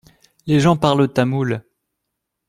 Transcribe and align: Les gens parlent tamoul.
Les 0.47 0.59
gens 0.59 0.77
parlent 0.77 1.13
tamoul. 1.13 1.61